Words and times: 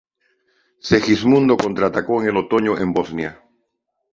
Segismundo 0.81 1.55
contraatacó 1.57 2.23
en 2.23 2.29
el 2.29 2.37
otoño 2.37 2.75
en 2.79 2.91
Bosnia. 2.91 3.39